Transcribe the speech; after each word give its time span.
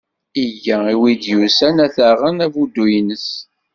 Iga 0.45 0.77
i 0.93 0.95
wid 0.99 1.21
i 1.21 1.21
d-yusan 1.21 1.77
ad 1.85 1.91
t-aɣen 1.95 2.43
abuddu-ines. 2.45 3.29